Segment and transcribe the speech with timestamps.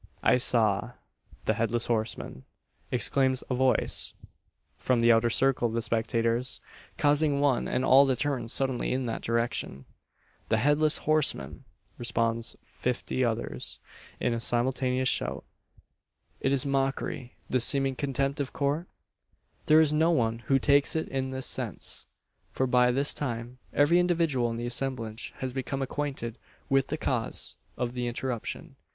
[0.23, 0.93] "I saw"
[1.45, 2.43] "The Headless Horseman!"
[2.91, 4.15] exclaims a voice
[4.75, 6.59] from the outer circle of the spectators,
[6.97, 9.85] causing one and all to turn suddenly in that direction.
[10.49, 11.65] "The Headless Horseman!"
[11.99, 13.79] respond fifty others,
[14.19, 15.43] in a simultaneous shout.
[16.39, 18.87] Is it mockery, this seeming contempt of court?
[19.67, 22.07] There is no one who takes it in this sense;
[22.51, 26.39] for by this time every individual in the assemblage has become acquainted
[26.71, 28.77] with the cause of the interruption.